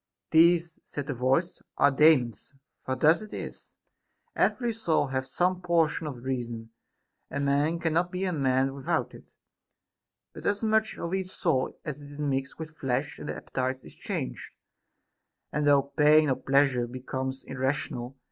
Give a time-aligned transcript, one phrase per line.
[0.31, 3.75] These, said the voice, are Daemons; for thus it is.
[4.35, 6.71] Every soul hath some portion of reason;
[7.29, 9.25] a man cannot be a man without it;
[10.33, 14.55] but as much of each soul as is mixed with flesh and appetite is changed,
[15.51, 18.17] and through pain or pleasure becomes irrational.